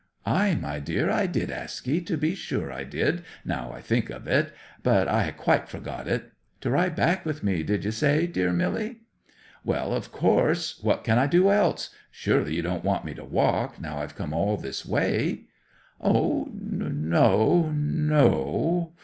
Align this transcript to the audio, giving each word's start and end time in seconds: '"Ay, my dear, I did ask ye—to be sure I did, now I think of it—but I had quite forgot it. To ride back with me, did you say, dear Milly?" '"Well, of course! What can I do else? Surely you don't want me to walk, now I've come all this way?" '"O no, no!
'"Ay, 0.25 0.55
my 0.59 0.79
dear, 0.79 1.11
I 1.11 1.27
did 1.27 1.51
ask 1.51 1.85
ye—to 1.85 2.17
be 2.17 2.33
sure 2.33 2.71
I 2.73 2.83
did, 2.83 3.23
now 3.45 3.71
I 3.71 3.81
think 3.81 4.09
of 4.09 4.27
it—but 4.27 5.07
I 5.07 5.21
had 5.25 5.37
quite 5.37 5.69
forgot 5.69 6.07
it. 6.07 6.31
To 6.61 6.71
ride 6.71 6.95
back 6.95 7.23
with 7.23 7.43
me, 7.43 7.61
did 7.61 7.85
you 7.85 7.91
say, 7.91 8.25
dear 8.25 8.51
Milly?" 8.51 9.01
'"Well, 9.63 9.93
of 9.93 10.11
course! 10.11 10.79
What 10.81 11.03
can 11.03 11.19
I 11.19 11.27
do 11.27 11.51
else? 11.51 11.91
Surely 12.09 12.55
you 12.55 12.63
don't 12.63 12.83
want 12.83 13.05
me 13.05 13.13
to 13.13 13.23
walk, 13.23 13.79
now 13.79 13.99
I've 13.99 14.15
come 14.15 14.33
all 14.33 14.57
this 14.57 14.83
way?" 14.83 15.41
'"O 16.03 16.49
no, 16.51 17.71
no! 17.71 18.93